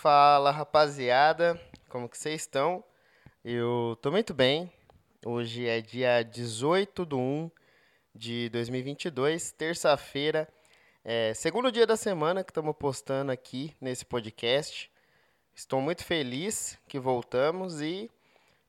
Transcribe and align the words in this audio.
Fala 0.00 0.52
rapaziada, 0.52 1.60
como 1.88 2.08
que 2.08 2.16
vocês 2.16 2.42
estão? 2.42 2.84
Eu 3.44 3.98
tô 4.00 4.12
muito 4.12 4.32
bem. 4.32 4.72
Hoje 5.26 5.66
é 5.66 5.80
dia 5.80 6.22
18 6.22 7.04
de 7.04 7.14
1 7.16 7.50
de 8.14 8.48
2022, 8.50 9.50
terça-feira, 9.50 10.48
é, 11.04 11.34
segundo 11.34 11.72
dia 11.72 11.84
da 11.84 11.96
semana 11.96 12.44
que 12.44 12.52
estamos 12.52 12.76
postando 12.78 13.32
aqui 13.32 13.74
nesse 13.80 14.04
podcast. 14.04 14.88
Estou 15.52 15.80
muito 15.80 16.04
feliz 16.04 16.78
que 16.86 17.00
voltamos 17.00 17.80
e 17.80 18.08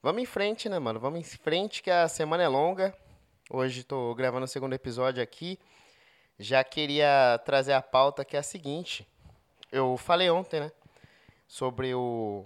vamos 0.01 0.23
em 0.23 0.25
frente, 0.25 0.67
né, 0.67 0.79
mano? 0.79 0.99
Vamos 0.99 1.19
em 1.19 1.37
frente 1.37 1.83
que 1.83 1.91
a 1.91 2.07
semana 2.07 2.41
é 2.41 2.47
longa. 2.47 2.91
Hoje 3.51 3.81
estou 3.81 4.15
gravando 4.15 4.45
o 4.45 4.47
segundo 4.47 4.73
episódio 4.73 5.21
aqui. 5.21 5.59
Já 6.39 6.63
queria 6.63 7.39
trazer 7.45 7.73
a 7.73 7.83
pauta 7.83 8.25
que 8.25 8.35
é 8.35 8.39
a 8.39 8.43
seguinte. 8.43 9.07
Eu 9.71 9.95
falei 9.95 10.27
ontem, 10.31 10.61
né? 10.61 10.71
Sobre 11.49 11.93
o, 11.93 12.45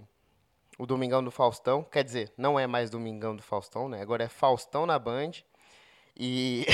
o 0.78 0.86
Domingão 0.86 1.22
do 1.22 1.30
Faustão. 1.30 1.84
Quer 1.84 2.02
dizer, 2.02 2.32
não 2.36 2.58
é 2.58 2.66
mais 2.66 2.90
Domingão 2.90 3.36
do 3.36 3.42
Faustão, 3.42 3.88
né? 3.88 4.00
Agora 4.00 4.24
é 4.24 4.28
Faustão 4.28 4.84
na 4.84 4.98
Band. 4.98 5.30
E. 6.16 6.66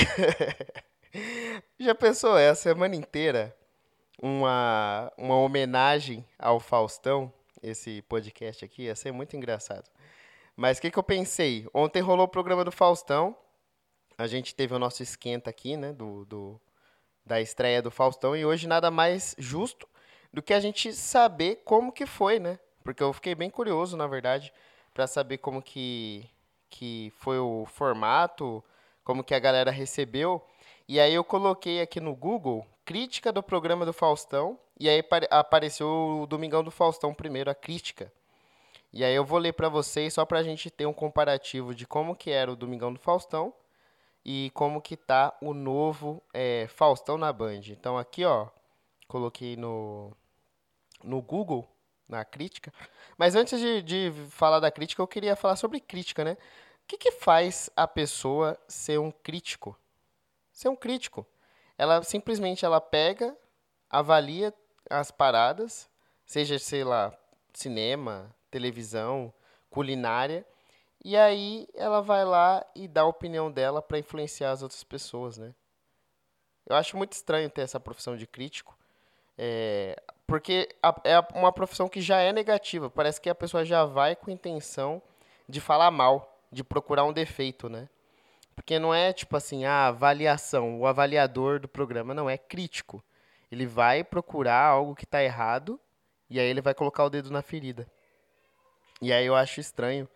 Já 1.77 1.93
pensou, 1.93 2.37
é 2.37 2.49
a 2.49 2.55
semana 2.55 2.95
inteira 2.95 3.55
uma, 4.19 5.11
uma 5.17 5.35
homenagem 5.35 6.25
ao 6.39 6.59
Faustão? 6.59 7.31
esse 7.61 8.01
podcast 8.03 8.65
aqui, 8.65 8.83
ia 8.83 8.95
ser 8.95 9.11
muito 9.11 9.35
engraçado. 9.35 9.89
Mas 10.55 10.77
o 10.77 10.81
que, 10.81 10.91
que 10.91 10.99
eu 10.99 11.03
pensei? 11.03 11.67
Ontem 11.73 12.01
rolou 12.01 12.25
o 12.25 12.29
programa 12.29 12.65
do 12.65 12.71
Faustão. 12.71 13.35
A 14.17 14.27
gente 14.27 14.53
teve 14.53 14.73
o 14.73 14.79
nosso 14.79 15.01
esquenta 15.03 15.49
aqui, 15.49 15.77
né? 15.77 15.93
Do, 15.93 16.25
do, 16.25 16.61
da 17.25 17.39
estreia 17.39 17.81
do 17.81 17.91
Faustão. 17.91 18.35
E 18.35 18.45
hoje 18.45 18.67
nada 18.67 18.91
mais 18.91 19.35
justo 19.37 19.87
do 20.33 20.41
que 20.41 20.53
a 20.53 20.59
gente 20.59 20.93
saber 20.93 21.61
como 21.65 21.91
que 21.91 22.05
foi, 22.05 22.39
né? 22.39 22.59
Porque 22.83 23.03
eu 23.03 23.13
fiquei 23.13 23.35
bem 23.35 23.49
curioso, 23.49 23.95
na 23.97 24.07
verdade, 24.07 24.53
para 24.93 25.07
saber 25.07 25.37
como 25.37 25.61
que, 25.61 26.29
que 26.69 27.11
foi 27.17 27.37
o 27.37 27.65
formato, 27.65 28.63
como 29.03 29.23
que 29.23 29.35
a 29.35 29.39
galera 29.39 29.71
recebeu. 29.71 30.41
E 30.87 30.99
aí 30.99 31.13
eu 31.13 31.23
coloquei 31.23 31.81
aqui 31.81 31.99
no 31.99 32.15
Google 32.15 32.65
crítica 32.83 33.31
do 33.31 33.43
programa 33.43 33.85
do 33.85 33.93
Faustão 33.93 34.57
e 34.79 34.89
aí 34.89 35.03
apareceu 35.29 36.21
o 36.23 36.25
Domingão 36.25 36.63
do 36.63 36.71
Faustão 36.71 37.13
primeiro, 37.13 37.49
a 37.49 37.55
crítica. 37.55 38.11
E 38.91 39.03
aí 39.05 39.15
eu 39.15 39.23
vou 39.23 39.39
ler 39.39 39.53
para 39.53 39.69
vocês 39.69 40.13
só 40.13 40.25
para 40.25 40.39
a 40.39 40.43
gente 40.43 40.69
ter 40.69 40.85
um 40.85 40.93
comparativo 40.93 41.73
de 41.73 41.85
como 41.87 42.15
que 42.15 42.31
era 42.31 42.51
o 42.51 42.55
Domingão 42.55 42.91
do 42.91 42.99
Faustão 42.99 43.53
e 44.25 44.51
como 44.53 44.81
que 44.81 44.97
tá 44.97 45.33
o 45.41 45.53
novo 45.53 46.21
é, 46.33 46.67
Faustão 46.67 47.17
na 47.17 47.31
Band. 47.31 47.61
Então 47.69 47.97
aqui, 47.97 48.25
ó, 48.25 48.47
coloquei 49.07 49.55
no, 49.55 50.11
no 51.03 51.21
Google, 51.21 51.69
na 52.07 52.25
crítica. 52.25 52.73
Mas 53.17 53.35
antes 53.35 53.59
de, 53.59 53.81
de 53.81 54.11
falar 54.29 54.59
da 54.59 54.71
crítica, 54.71 55.01
eu 55.01 55.07
queria 55.07 55.35
falar 55.35 55.55
sobre 55.55 55.79
crítica, 55.79 56.23
né? 56.23 56.33
O 56.83 56.87
que, 56.87 56.97
que 56.97 57.11
faz 57.11 57.69
a 57.75 57.87
pessoa 57.87 58.59
ser 58.67 58.99
um 58.99 59.11
crítico? 59.11 59.77
Ser 60.51 60.69
um 60.69 60.75
crítico. 60.75 61.25
Ela 61.77 62.03
simplesmente 62.03 62.65
ela 62.65 62.81
pega, 62.81 63.35
avalia 63.89 64.53
as 64.89 65.09
paradas, 65.09 65.89
seja, 66.25 66.59
sei 66.59 66.83
lá, 66.83 67.17
cinema, 67.53 68.33
televisão, 68.49 69.33
culinária, 69.69 70.45
e 71.03 71.17
aí 71.17 71.67
ela 71.73 72.01
vai 72.01 72.23
lá 72.25 72.65
e 72.75 72.87
dá 72.87 73.01
a 73.01 73.07
opinião 73.07 73.51
dela 73.51 73.81
para 73.81 73.97
influenciar 73.97 74.51
as 74.51 74.61
outras 74.61 74.83
pessoas, 74.83 75.37
né? 75.37 75.55
Eu 76.65 76.75
acho 76.75 76.95
muito 76.95 77.13
estranho 77.13 77.49
ter 77.49 77.61
essa 77.61 77.79
profissão 77.79 78.15
de 78.15 78.27
crítico, 78.27 78.77
é, 79.37 80.01
porque 80.27 80.69
a, 80.81 80.95
é 81.03 81.19
uma 81.35 81.51
profissão 81.51 81.89
que 81.89 82.01
já 82.01 82.19
é 82.19 82.31
negativa. 82.31 82.89
Parece 82.89 83.19
que 83.19 83.29
a 83.29 83.35
pessoa 83.35 83.65
já 83.65 83.85
vai 83.85 84.15
com 84.15 84.31
intenção 84.31 85.01
de 85.47 85.59
falar 85.59 85.91
mal, 85.91 86.39
de 86.51 86.63
procurar 86.63 87.03
um 87.03 87.13
defeito, 87.13 87.69
né? 87.69 87.89
Porque 88.55 88.79
não 88.79 88.93
é 88.93 89.11
tipo 89.13 89.35
assim, 89.35 89.65
a 89.65 89.87
avaliação, 89.87 90.79
o 90.79 90.85
avaliador 90.85 91.59
do 91.59 91.67
programa, 91.67 92.13
não, 92.13 92.29
é 92.29 92.37
crítico. 92.37 93.03
Ele 93.51 93.65
vai 93.65 94.03
procurar 94.03 94.63
algo 94.65 94.95
que 94.95 95.03
está 95.03 95.23
errado 95.23 95.79
e 96.29 96.39
aí 96.39 96.47
ele 96.47 96.61
vai 96.61 96.73
colocar 96.73 97.03
o 97.03 97.09
dedo 97.09 97.29
na 97.29 97.41
ferida. 97.41 97.87
E 99.01 99.11
aí 99.11 99.25
eu 99.25 99.35
acho 99.35 99.59
estranho, 99.59 100.07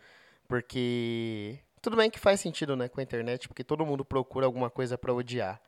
porque 0.48 1.60
tudo 1.82 1.98
bem 1.98 2.10
que 2.10 2.20
faz 2.20 2.40
sentido, 2.40 2.76
né, 2.76 2.88
com 2.88 3.00
a 3.00 3.04
internet, 3.04 3.48
porque 3.48 3.64
todo 3.64 3.86
mundo 3.86 4.06
procura 4.06 4.46
alguma 4.46 4.70
coisa 4.70 4.98
para 4.98 5.14
odiar. 5.14 5.60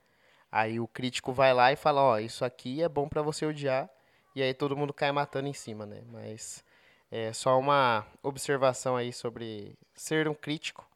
Aí 0.52 0.80
o 0.80 0.88
crítico 0.88 1.34
vai 1.34 1.54
lá 1.54 1.72
e 1.72 1.76
fala, 1.76 2.02
ó, 2.02 2.14
oh, 2.14 2.20
isso 2.20 2.46
aqui 2.46 2.82
é 2.82 2.88
bom 2.88 3.10
para 3.10 3.22
você 3.22 3.46
odiar, 3.46 3.90
e 4.38 4.44
aí 4.44 4.54
todo 4.54 4.78
mundo 4.78 4.94
cai 4.94 5.12
matando 5.12 5.48
em 5.48 5.54
cima, 5.54 5.84
né? 5.84 6.04
Mas 6.12 6.64
é 7.10 7.34
só 7.34 7.58
uma 7.58 8.06
observação 8.22 8.96
aí 8.96 9.12
sobre 9.12 9.76
ser 9.96 10.28
um 10.28 10.36
crítico. 10.36 10.88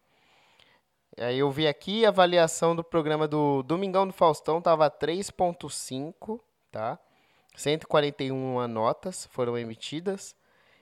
Aí 1.18 1.40
eu 1.40 1.50
vi 1.50 1.68
aqui 1.68 2.06
a 2.06 2.10
avaliação 2.10 2.76
do 2.76 2.84
programa 2.84 3.28
do 3.28 3.64
Domingão 3.64 4.06
do 4.06 4.14
Faustão 4.14 4.62
tava 4.62 4.92
3.5 4.92 6.40
tá? 6.72 7.00
141 7.56 8.68
notas 8.68 9.26
foram 9.32 9.58
emitidas. 9.58 10.36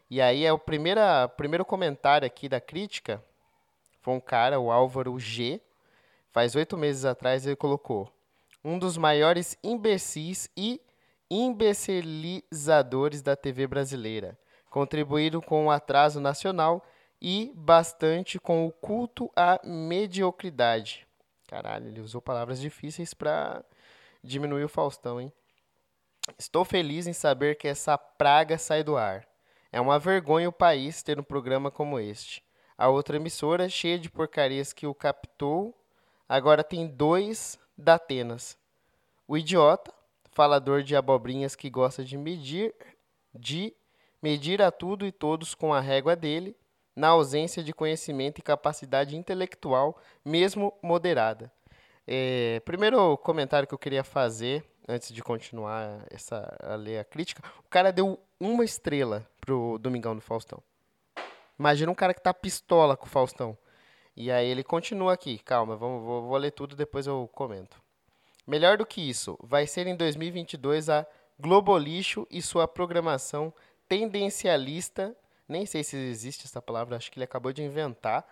E 0.10 0.22
aí 0.22 0.44
é 0.44 0.52
o 0.52 0.60
primeiro, 0.60 1.00
primeiro 1.38 1.64
comentário 1.64 2.26
aqui 2.26 2.50
da 2.50 2.60
crítica. 2.60 3.24
Foi 4.02 4.14
um 4.14 4.20
cara, 4.20 4.60
o 4.60 4.70
Álvaro 4.70 5.18
G. 5.18 5.62
Faz 6.30 6.56
oito 6.56 6.78
meses 6.78 7.06
atrás 7.06 7.48
ele 7.48 7.56
colocou 7.56 8.12
um 8.66 8.78
dos 8.78 8.98
maiores 8.98 9.58
imbecis 9.64 10.50
e 10.58 10.82
imbecilizadores 11.30 13.22
da 13.22 13.36
TV 13.36 13.68
brasileira. 13.68 14.38
Contribuíram 14.70 15.42
com 15.42 15.68
o 15.68 15.72
atraso 15.72 16.20
nacional 16.20 16.86
e 17.22 17.52
bastante 17.56 18.40
com 18.40 18.66
o 18.66 18.72
culto 18.72 19.32
à 19.36 19.60
mediocridade. 19.64 21.08
Caralho, 21.48 21.88
ele 21.88 22.02
usou 22.02 22.22
palavras 22.22 22.60
difíceis 22.60 23.14
para 23.14 23.64
diminuir 24.24 24.64
o 24.64 24.70
Faustão, 24.70 25.20
hein? 25.20 25.34
Estou 26.38 26.64
feliz 26.64 27.08
em 27.08 27.14
saber 27.14 27.56
que 27.56 27.68
essa 27.68 27.98
praga 27.98 28.58
sai 28.58 28.84
do 28.84 28.96
ar. 28.96 29.28
É 29.72 29.82
uma 29.82 29.98
vergonha 29.98 30.50
o 30.50 30.54
país 30.54 31.02
ter 31.02 31.20
um 31.20 31.24
programa 31.24 31.72
como 31.72 32.00
este. 32.00 32.44
A 32.78 32.88
outra 32.88 33.18
emissora, 33.18 33.68
cheia 33.68 34.00
de 34.00 34.10
porcarias 34.10 34.72
que 34.72 34.88
o 34.88 34.94
captou, 34.94 35.76
agora 36.28 36.64
tem 36.64 36.88
dois 36.88 37.60
da 37.78 37.96
Atenas. 37.96 38.58
O 39.28 39.38
idiota, 39.38 39.94
falador 40.40 40.84
de 40.84 40.96
abobrinhas 40.96 41.54
que 41.54 41.70
gosta 41.70 42.02
de 42.02 42.18
medir, 42.18 42.74
de 43.36 43.76
medir 44.24 44.62
a 44.62 44.72
tudo 44.72 45.06
e 45.06 45.12
todos 45.12 45.54
com 45.54 45.74
a 45.74 45.82
régua 45.82 46.16
dele, 46.16 46.56
na 46.96 47.10
ausência 47.10 47.62
de 47.62 47.74
conhecimento 47.74 48.40
e 48.40 48.42
capacidade 48.42 49.18
intelectual, 49.18 50.02
mesmo 50.24 50.74
moderada. 50.82 51.52
É, 52.08 52.62
primeiro 52.62 53.18
comentário 53.18 53.68
que 53.68 53.74
eu 53.74 53.78
queria 53.78 54.02
fazer 54.02 54.64
antes 54.88 55.12
de 55.14 55.22
continuar 55.22 56.06
essa, 56.10 56.58
a 56.64 56.76
ler 56.76 57.00
a 57.00 57.04
crítica, 57.04 57.44
o 57.60 57.70
cara 57.70 57.92
deu 57.92 58.18
uma 58.40 58.64
estrela 58.64 59.28
pro 59.42 59.78
Domingão 59.78 60.16
do 60.16 60.22
Faustão. 60.22 60.64
Imagina 61.60 61.92
um 61.92 61.96
cara 61.96 62.14
que 62.14 62.24
tá 62.24 62.34
pistola 62.34 62.96
com 62.96 63.08
o 63.08 63.10
Faustão. 63.10 63.58
E 64.16 64.32
aí 64.32 64.48
ele 64.48 64.64
continua 64.64 65.12
aqui, 65.12 65.38
calma, 65.40 65.76
vamos, 65.76 66.02
vou, 66.02 66.22
vou 66.30 66.38
ler 66.38 66.52
tudo 66.52 66.78
depois 66.78 67.08
eu 67.08 67.30
comento. 67.34 67.89
Melhor 68.50 68.80
do 68.80 68.86
que 68.86 69.00
isso, 69.00 69.38
vai 69.44 69.68
ser 69.68 69.86
em 69.86 69.96
2022 69.96 70.90
a 70.90 71.06
Globolixo 71.40 72.26
e 72.32 72.42
sua 72.42 72.68
programação 72.68 73.54
tendencialista, 73.88 75.16
nem 75.48 75.68
sei 75.68 75.84
se 75.84 75.96
existe 75.96 76.48
essa 76.48 76.60
palavra, 76.60 76.96
acho 76.96 77.12
que 77.12 77.20
ele 77.20 77.26
acabou 77.26 77.54
de 77.54 77.62
inventar. 77.62 78.28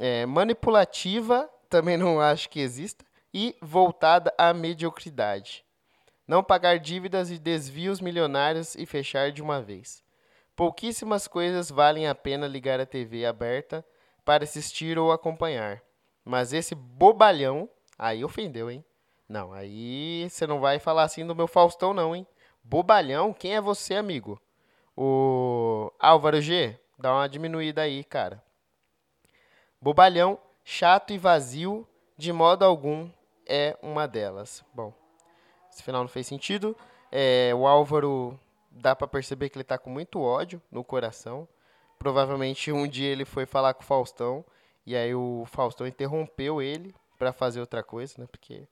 É, 0.00 0.24
manipulativa, 0.24 1.46
também 1.68 1.98
não 1.98 2.22
acho 2.22 2.48
que 2.48 2.58
exista 2.58 3.04
e 3.34 3.54
voltada 3.60 4.32
à 4.38 4.54
mediocridade. 4.54 5.62
Não 6.26 6.42
pagar 6.42 6.78
dívidas 6.78 7.30
e 7.30 7.38
desvios 7.38 8.00
milionários 8.00 8.74
e 8.76 8.86
fechar 8.86 9.30
de 9.30 9.42
uma 9.42 9.60
vez. 9.60 10.02
Pouquíssimas 10.56 11.28
coisas 11.28 11.68
valem 11.68 12.08
a 12.08 12.14
pena 12.14 12.46
ligar 12.46 12.80
a 12.80 12.86
TV 12.86 13.26
aberta 13.26 13.84
para 14.24 14.44
assistir 14.44 14.98
ou 14.98 15.12
acompanhar. 15.12 15.82
Mas 16.24 16.54
esse 16.54 16.74
bobalhão, 16.74 17.68
aí 17.98 18.24
ofendeu, 18.24 18.70
hein? 18.70 18.82
Não, 19.32 19.50
aí 19.50 20.28
você 20.28 20.46
não 20.46 20.60
vai 20.60 20.78
falar 20.78 21.04
assim 21.04 21.26
do 21.26 21.34
meu 21.34 21.48
Faustão, 21.48 21.94
não, 21.94 22.14
hein? 22.14 22.26
Bobalhão, 22.62 23.32
quem 23.32 23.54
é 23.54 23.62
você, 23.62 23.94
amigo? 23.94 24.38
O 24.94 25.90
Álvaro 25.98 26.38
G, 26.38 26.78
dá 26.98 27.14
uma 27.14 27.26
diminuída 27.26 27.80
aí, 27.80 28.04
cara. 28.04 28.44
Bobalhão, 29.80 30.38
chato 30.62 31.14
e 31.14 31.18
vazio, 31.18 31.88
de 32.14 32.30
modo 32.30 32.62
algum 32.62 33.08
é 33.46 33.74
uma 33.80 34.06
delas. 34.06 34.62
Bom, 34.74 34.92
esse 35.72 35.82
final 35.82 36.02
não 36.02 36.08
fez 36.08 36.26
sentido. 36.26 36.76
É, 37.10 37.54
o 37.54 37.66
Álvaro 37.66 38.38
dá 38.70 38.94
para 38.94 39.08
perceber 39.08 39.48
que 39.48 39.56
ele 39.56 39.62
está 39.62 39.78
com 39.78 39.88
muito 39.88 40.20
ódio 40.20 40.60
no 40.70 40.84
coração. 40.84 41.48
Provavelmente 41.98 42.70
um 42.70 42.86
dia 42.86 43.08
ele 43.08 43.24
foi 43.24 43.46
falar 43.46 43.72
com 43.72 43.82
o 43.82 43.86
Faustão 43.86 44.44
e 44.84 44.94
aí 44.94 45.14
o 45.14 45.44
Faustão 45.46 45.86
interrompeu 45.86 46.60
ele 46.60 46.94
para 47.18 47.32
fazer 47.32 47.60
outra 47.60 47.82
coisa, 47.82 48.16
né? 48.18 48.26
Porque 48.30 48.68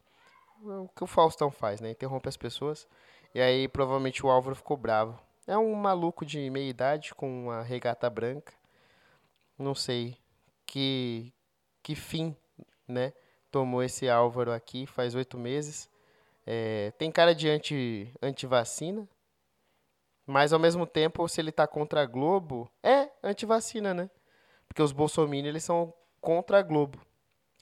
o 0.63 0.89
que 0.95 1.05
o 1.05 1.07
Faustão 1.07 1.51
faz, 1.51 1.81
né? 1.81 1.91
Interrompe 1.91 2.29
as 2.29 2.37
pessoas. 2.37 2.87
E 3.35 3.41
aí 3.41 3.69
provavelmente 3.69 4.25
o 4.25 4.31
Álvaro 4.31 4.57
ficou 4.57 4.77
bravo 4.77 5.19
É 5.47 5.57
um 5.57 5.73
maluco 5.75 6.27
de 6.27 6.51
meia 6.51 6.69
idade 6.69 7.15
com 7.15 7.45
uma 7.45 7.63
regata 7.63 8.11
branca. 8.11 8.53
Não 9.59 9.75
sei 9.75 10.17
que, 10.67 11.33
que 11.83 11.95
fim, 11.95 12.37
né? 12.87 13.13
Tomou 13.51 13.83
esse 13.83 14.09
Álvaro 14.09 14.53
aqui 14.53 14.87
faz 14.87 15.15
oito 15.15 15.37
meses. 15.37 15.89
É, 16.47 16.93
tem 16.93 17.11
cara 17.11 17.35
de 17.35 17.49
anti, 17.49 18.13
anti-vacina. 18.23 19.09
Mas 20.27 20.53
ao 20.53 20.61
mesmo 20.61 20.87
tempo, 20.87 21.27
se 21.29 21.41
ele 21.41 21.51
tá 21.51 21.67
contra 21.67 22.03
a 22.03 22.07
Globo, 22.07 22.71
é 22.83 23.11
anti-vacina, 23.23 23.93
né? 23.93 24.09
Porque 24.69 24.83
os 24.83 24.93
bolsominions, 24.93 25.49
eles 25.49 25.65
são 25.65 25.93
contra 26.21 26.61
a 26.61 26.63
Globo. 26.63 27.01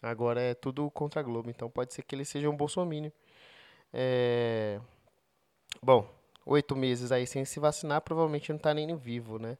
Agora 0.02 0.40
é 0.40 0.54
tudo 0.54 0.90
contra 0.90 1.20
a 1.20 1.22
Globo, 1.22 1.50
então 1.50 1.68
pode 1.68 1.92
ser 1.92 2.02
que 2.02 2.14
ele 2.14 2.24
seja 2.24 2.48
um 2.48 2.56
bolsominion. 2.56 3.10
É... 3.92 4.80
Bom, 5.82 6.08
oito 6.46 6.76
meses 6.76 7.12
aí 7.12 7.26
sem 7.26 7.44
se 7.44 7.58
vacinar, 7.60 8.00
provavelmente 8.02 8.52
não 8.52 8.58
tá 8.58 8.72
nem 8.72 8.94
vivo, 8.96 9.38
né? 9.38 9.58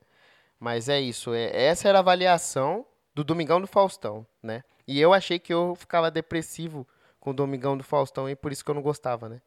Mas 0.59 0.89
é 0.89 1.01
isso. 1.01 1.35
É, 1.35 1.67
essa 1.67 1.89
era 1.89 1.99
a 1.99 2.01
avaliação 2.01 2.87
do 3.15 3.25
Domingão 3.25 3.61
do 3.61 3.67
Faustão, 3.67 4.27
né? 4.43 4.63
E 4.87 5.01
eu 5.01 5.13
achei 5.13 5.39
que 5.39 5.53
eu 5.53 5.75
ficava 5.75 6.11
depressivo 6.11 6.87
com 7.21 7.31
o 7.31 7.35
Domingão 7.35 7.77
do 7.77 7.85
Faustão 7.85 8.29
e 8.29 8.37
por 8.37 8.53
isso 8.53 8.65
que 8.65 8.71
eu 8.71 8.75
não 8.75 8.83
gostava, 8.83 9.29
né? 9.29 9.41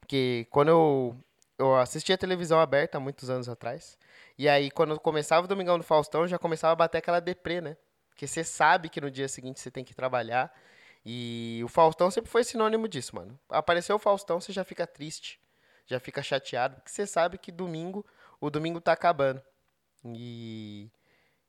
Porque 0.00 0.46
quando 0.50 0.68
eu, 0.68 1.16
eu 1.58 1.76
assistia 1.76 2.18
televisão 2.18 2.58
aberta 2.58 2.98
muitos 2.98 3.30
anos 3.30 3.48
atrás, 3.48 3.98
e 4.38 4.48
aí 4.48 4.70
quando 4.70 4.98
começava 4.98 5.44
o 5.44 5.48
Domingão 5.48 5.78
do 5.78 5.84
Faustão, 5.84 6.26
já 6.26 6.38
começava 6.38 6.72
a 6.72 6.76
bater 6.76 6.98
aquela 6.98 7.20
deprê, 7.20 7.60
né? 7.60 7.76
Porque 8.20 8.26
você 8.26 8.44
sabe 8.44 8.90
que 8.90 9.00
no 9.00 9.10
dia 9.10 9.26
seguinte 9.26 9.60
você 9.60 9.70
tem 9.70 9.82
que 9.82 9.94
trabalhar. 9.94 10.54
E 11.06 11.62
o 11.64 11.68
Faustão 11.68 12.10
sempre 12.10 12.30
foi 12.30 12.44
sinônimo 12.44 12.86
disso, 12.86 13.16
mano. 13.16 13.40
Apareceu 13.48 13.96
o 13.96 13.98
Faustão, 13.98 14.38
você 14.38 14.52
já 14.52 14.62
fica 14.62 14.86
triste, 14.86 15.40
já 15.86 15.98
fica 15.98 16.22
chateado, 16.22 16.76
porque 16.76 16.90
você 16.90 17.06
sabe 17.06 17.38
que 17.38 17.50
domingo, 17.50 18.04
o 18.38 18.50
domingo 18.50 18.78
tá 18.78 18.92
acabando. 18.92 19.40
E, 20.04 20.90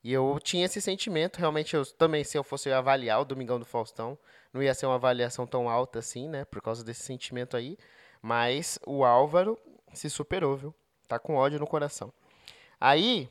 e 0.02 0.14
eu 0.14 0.40
tinha 0.42 0.64
esse 0.64 0.80
sentimento, 0.80 1.40
realmente, 1.40 1.76
eu 1.76 1.86
também, 1.86 2.24
se 2.24 2.38
eu 2.38 2.44
fosse 2.44 2.72
avaliar 2.72 3.20
o 3.20 3.26
Domingão 3.26 3.60
do 3.60 3.66
Faustão, 3.66 4.18
não 4.54 4.64
ia 4.64 4.74
ser 4.74 4.86
uma 4.86 4.96
avaliação 4.96 5.46
tão 5.46 5.68
alta 5.68 6.00
assim, 6.00 6.30
né, 6.30 6.46
por 6.46 6.62
causa 6.62 6.86
desse 6.86 7.04
sentimento 7.04 7.58
aí. 7.58 7.78
Mas 8.22 8.80
o 8.88 9.04
Álvaro 9.04 9.60
se 9.94 10.10
superou, 10.10 10.56
viu? 10.56 10.76
Tá 11.06 11.20
com 11.20 11.36
ódio 11.36 11.60
no 11.60 11.68
coração. 11.68 12.14
Aí, 12.80 13.30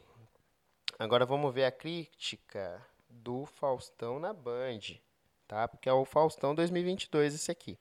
agora 0.99 1.25
vamos 1.25 1.55
ver 1.55 1.65
a 1.65 1.73
crítica 1.73 2.90
do 3.11 3.45
Faustão 3.45 4.19
na 4.19 4.33
Band, 4.33 4.81
tá? 5.47 5.69
Porque 5.69 5.89
é 5.89 5.93
o 5.93 6.05
Faustão 6.05 6.55
2022 6.55 7.35
esse 7.35 7.51
aqui. 7.51 7.79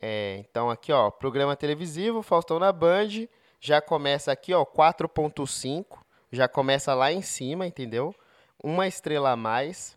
É, 0.00 0.36
então 0.38 0.70
aqui, 0.70 0.92
ó, 0.92 1.10
programa 1.10 1.54
televisivo, 1.54 2.22
Faustão 2.22 2.58
na 2.58 2.72
Band, 2.72 3.28
já 3.60 3.80
começa 3.80 4.32
aqui, 4.32 4.52
ó, 4.52 4.64
4.5, 4.64 5.98
já 6.32 6.48
começa 6.48 6.94
lá 6.94 7.12
em 7.12 7.22
cima, 7.22 7.66
entendeu? 7.66 8.14
Uma 8.62 8.88
estrela 8.88 9.30
a 9.30 9.36
mais. 9.36 9.96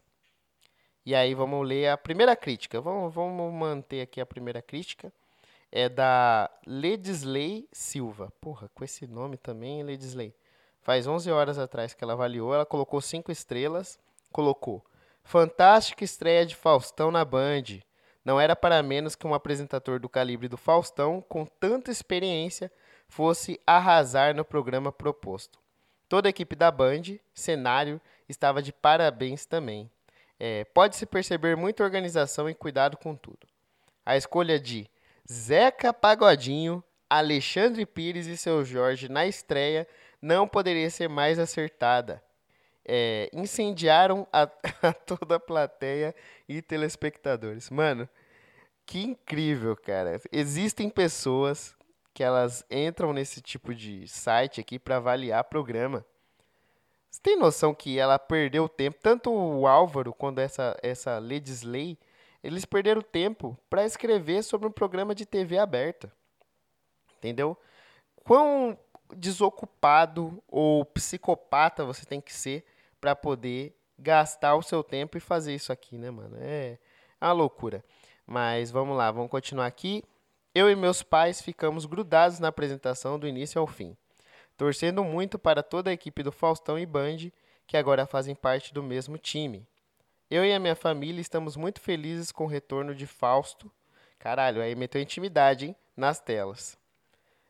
E 1.06 1.16
aí 1.16 1.33
vamos 1.33 1.68
ler 1.68 1.89
a 1.89 1.98
primeira 1.98 2.36
crítica. 2.36 2.81
Vamos, 2.81 3.13
vamos 3.13 3.54
manter 3.54 4.01
aqui 4.01 4.19
a 4.19 4.25
primeira 4.25 4.62
crítica. 4.62 5.12
É 5.72 5.89
da 5.89 6.50
Ledisley 6.66 7.68
Silva. 7.72 8.31
Porra, 8.39 8.69
com 8.74 8.83
esse 8.83 9.07
nome 9.07 9.38
também, 9.38 9.83
Ledisley. 9.83 10.33
Faz 10.81 11.07
11 11.07 11.31
horas 11.31 11.57
atrás 11.57 11.94
que 11.94 12.04
ela 12.04 12.13
avaliou, 12.13 12.54
ela 12.54 12.66
colocou 12.66 13.01
5 13.01 13.31
estrelas 13.31 14.00
colocou: 14.36 14.84
Fantástica 15.24 16.04
estreia 16.04 16.46
de 16.46 16.58
Faustão 16.58 17.10
na 17.10 17.24
Band. 17.24 17.80
Não 18.26 18.42
era 18.42 18.54
para 18.54 18.84
menos 18.84 19.16
que 19.16 19.26
um 19.26 19.34
apresentador 19.34 19.98
do 19.98 20.10
calibre 20.10 20.50
do 20.50 20.58
Faustão, 20.58 21.24
com 21.30 21.46
tanta 21.46 21.90
experiência, 21.90 22.70
fosse 23.08 23.62
arrasar 23.66 24.36
no 24.36 24.44
programa 24.44 24.92
proposto. 24.92 25.58
Toda 26.10 26.28
a 26.28 26.32
equipe 26.32 26.54
da 26.54 26.70
Band, 26.70 27.18
cenário, 27.34 28.02
estava 28.28 28.62
de 28.62 28.74
parabéns 28.74 29.46
também. 29.46 29.90
É, 30.38 30.66
Pode-se 30.66 31.06
perceber 31.06 31.56
muita 31.56 31.84
organização 31.84 32.50
e 32.50 32.54
cuidado 32.54 32.98
com 32.98 33.16
tudo. 33.16 33.48
A 34.06 34.18
escolha 34.18 34.60
de 34.60 34.90
Zeca 35.32 35.94
Pagodinho, 35.94 36.84
Alexandre 37.10 37.86
Pires 37.86 38.28
e 38.28 38.36
seu 38.36 38.66
Jorge 38.66 39.08
na 39.08 39.26
estreia 39.26 39.88
não 40.22 40.46
poderia 40.46 40.90
ser 40.90 41.08
mais 41.08 41.40
acertada 41.40 42.22
é, 42.86 43.30
incendiaram 43.34 44.28
a, 44.32 44.44
a, 44.82 44.94
toda 44.94 45.36
a 45.36 45.40
plateia 45.40 46.16
e 46.48 46.62
telespectadores. 46.62 47.70
Mano, 47.70 48.08
que 48.86 49.02
incrível, 49.02 49.76
cara. 49.76 50.22
Existem 50.32 50.90
pessoas 50.90 51.76
que 52.14 52.24
elas 52.24 52.64
entram 52.70 53.12
nesse 53.12 53.42
tipo 53.42 53.74
de 53.74 54.08
site 54.08 54.62
aqui 54.62 54.80
para 54.80 54.98
avaliar 54.98 55.44
programa. 55.44 56.06
Você 57.10 57.20
tem 57.22 57.38
noção 57.38 57.74
que 57.74 57.98
ela 57.98 58.20
perdeu 58.20 58.70
tempo, 58.70 59.00
tanto 59.02 59.32
o 59.32 59.68
Álvaro 59.68 60.14
quanto 60.14 60.40
essa 60.40 60.78
essa 60.84 61.18
Ledisley, 61.18 61.98
eles 62.44 62.66
perderam 62.66 63.02
tempo 63.02 63.58
para 63.70 63.86
escrever 63.86 64.44
sobre 64.44 64.68
um 64.68 64.72
programa 64.72 65.16
de 65.16 65.26
TV 65.26 65.58
aberta. 65.58 66.12
Entendeu? 67.18 67.58
Quão 68.24 68.78
desocupado 69.16 70.44
ou 70.48 70.86
psicopata 70.86 71.86
você 71.86 72.06
tem 72.06 72.22
que 72.22 72.34
ser 72.34 72.66
para 73.06 73.16
poder 73.16 73.78
gastar 74.00 74.56
o 74.56 74.63
seu 74.63 74.84
tempo 74.84 75.16
e 75.16 75.22
fazer 75.22 75.54
isso 75.54 75.72
aqui, 75.72 75.96
né, 75.96 76.10
mano? 76.10 76.36
É 76.40 76.80
uma 77.22 77.34
loucura. 77.34 77.86
Mas 78.25 78.72
vamos 78.72 78.98
lá, 78.98 79.12
vamos 79.12 79.30
continuar 79.30 79.68
aqui. 79.68 80.04
Eu 80.56 80.72
e 80.72 80.75
meus 80.75 81.04
pais 81.04 81.40
ficamos 81.40 81.86
grudados 81.86 82.40
na 82.40 82.48
apresentação 82.48 83.19
do 83.19 83.28
início 83.28 83.62
ao 83.62 83.68
fim, 83.68 83.96
torcendo 84.57 85.04
muito 85.04 85.38
para 85.38 85.62
toda 85.62 85.92
a 85.92 85.94
equipe 85.94 86.24
do 86.24 86.31
Faustão 86.31 86.80
e 86.80 86.86
Band, 86.88 87.30
que 87.68 87.78
agora 87.78 88.07
fazem 88.07 88.34
parte 88.34 88.74
do 88.74 88.81
mesmo 88.81 89.19
time. 89.19 89.68
Eu 90.28 90.44
e 90.44 90.51
a 90.51 90.60
minha 90.60 90.75
família 90.75 91.22
estamos 91.22 91.56
muito 91.56 91.80
felizes 91.80 92.31
com 92.31 92.46
o 92.46 92.50
retorno 92.50 92.96
de 92.96 93.06
Fausto. 93.06 93.72
Caralho, 94.18 94.63
aí 94.63 94.74
meteu 94.74 95.00
intimidade, 95.00 95.68
hein? 95.68 95.75
Nas 95.96 96.19
telas. 96.19 96.75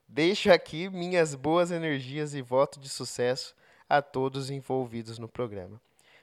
Deixo 0.06 0.52
aqui 0.52 0.90
minhas 0.90 1.34
boas 1.34 1.72
energias 1.72 2.36
e 2.36 2.42
voto 2.42 2.78
de 2.78 2.90
sucesso 2.90 3.56
a 3.90 4.02
todos 4.02 4.50
envolvidos 4.50 5.20
no 5.20 5.28
programa. 5.28 5.80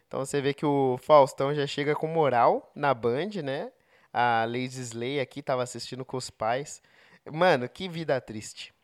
Então 0.07 0.21
você 0.21 0.41
vê 0.41 0.53
que 0.53 0.67
o 0.67 0.99
Faustão 0.99 1.55
já 1.55 1.67
chega 1.67 1.95
com 1.95 2.07
moral 2.07 2.71
na 2.75 2.93
Band, 2.93 3.43
né? 3.43 3.73
A 4.13 4.45
Lady 4.45 4.79
Slay 4.79 5.21
aqui 5.21 5.41
estava 5.41 5.63
assistindo 5.63 6.05
com 6.05 6.17
os 6.17 6.29
pais. 6.29 6.83
Mano, 7.25 7.69
que 7.69 7.89
vida 7.89 8.21
triste. 8.21 8.75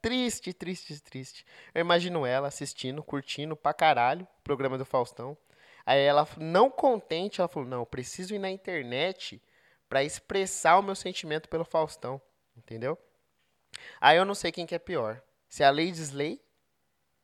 Triste, 0.00 0.52
triste, 0.52 1.00
triste. 1.00 1.46
Eu 1.72 1.82
imagino 1.82 2.26
ela 2.26 2.48
assistindo, 2.48 3.02
curtindo 3.02 3.54
pra 3.54 3.72
caralho 3.72 4.26
o 4.40 4.42
programa 4.42 4.76
do 4.76 4.84
Faustão. 4.84 5.36
Aí 5.86 6.00
ela, 6.00 6.26
não 6.36 6.68
contente, 6.68 7.40
ela 7.40 7.48
falou: 7.48 7.68
Não, 7.68 7.84
preciso 7.84 8.34
ir 8.34 8.40
na 8.40 8.50
internet 8.50 9.40
para 9.88 10.02
expressar 10.02 10.78
o 10.78 10.82
meu 10.82 10.96
sentimento 10.96 11.48
pelo 11.48 11.64
Faustão. 11.64 12.20
Entendeu? 12.56 12.98
Aí 14.00 14.16
eu 14.16 14.24
não 14.24 14.34
sei 14.34 14.50
quem 14.50 14.66
que 14.66 14.74
é 14.74 14.78
pior. 14.78 15.22
Se 15.48 15.62
é 15.62 15.66
a 15.66 15.70
Lady 15.70 16.00
Slay 16.00 16.40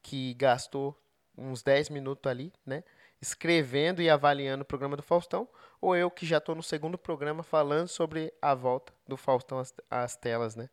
que 0.02 0.34
gastou 0.34 0.96
uns 1.36 1.62
10 1.62 1.90
minutos 1.90 2.30
ali, 2.30 2.52
né? 2.64 2.82
Escrevendo 3.20 4.00
e 4.00 4.08
avaliando 4.08 4.62
o 4.62 4.66
programa 4.66 4.96
do 4.96 5.02
Faustão, 5.02 5.48
ou 5.80 5.96
eu 5.96 6.10
que 6.10 6.26
já 6.26 6.38
estou 6.38 6.54
no 6.54 6.62
segundo 6.62 6.98
programa 6.98 7.42
falando 7.42 7.88
sobre 7.88 8.32
a 8.40 8.54
volta 8.54 8.92
do 9.06 9.16
Faustão 9.16 9.58
às, 9.58 9.74
às 9.90 10.16
telas, 10.16 10.56
né? 10.56 10.68